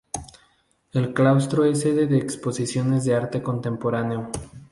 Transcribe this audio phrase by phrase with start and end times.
[0.93, 4.31] El claustro es sede de exposiciones de arte contemporáneo.